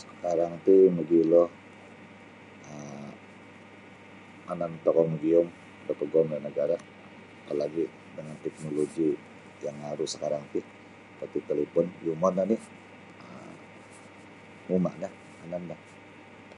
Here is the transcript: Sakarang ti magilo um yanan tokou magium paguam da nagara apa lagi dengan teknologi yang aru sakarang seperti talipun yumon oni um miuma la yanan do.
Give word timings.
Sakarang 0.00 0.54
ti 0.64 0.74
magilo 0.96 1.42
um 2.70 3.06
yanan 4.46 4.72
tokou 4.84 5.06
magium 5.12 5.46
paguam 5.98 6.26
da 6.32 6.38
nagara 6.44 6.76
apa 7.40 7.52
lagi 7.60 7.84
dengan 8.16 8.36
teknologi 8.44 9.08
yang 9.64 9.76
aru 9.90 10.04
sakarang 10.12 10.44
seperti 10.52 11.38
talipun 11.48 11.86
yumon 12.06 12.34
oni 12.44 12.56
um 13.30 13.52
miuma 14.66 14.90
la 15.02 15.08
yanan 15.40 15.62
do. 15.70 15.76